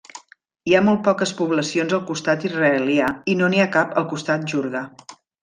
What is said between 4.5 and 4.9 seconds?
jordà.